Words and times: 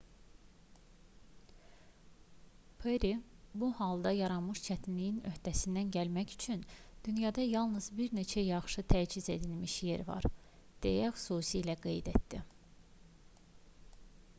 perri 2.85 3.11
bu 3.63 3.67
halda 3.81 4.13
yaranmış 4.23 4.61
çətinliyin 4.69 5.19
öhdəsindən 5.33 5.91
gəlmək 5.97 6.33
üçün 6.39 6.65
dünyada 7.09 7.45
yalnız 7.49 7.91
bir 8.01 8.17
neçə 8.21 8.47
yaxşı 8.47 8.87
təchiz 8.97 9.29
edilmiş 9.37 9.77
yer 9.91 10.05
var 10.11 10.29
deyə 10.89 11.15
xüsusilə 11.21 11.77
qeyd 11.87 12.13
etdi 12.17 12.41